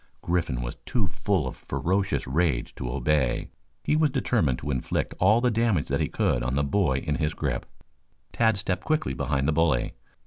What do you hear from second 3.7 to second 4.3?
He was